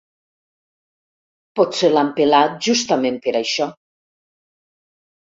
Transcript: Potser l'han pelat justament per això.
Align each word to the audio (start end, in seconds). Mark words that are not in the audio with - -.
Potser 1.59 1.91
l'han 1.91 2.09
pelat 2.19 2.55
justament 2.67 3.19
per 3.27 3.33
això. 3.41 3.67